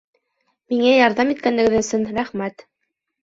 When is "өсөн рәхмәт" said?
1.81-2.65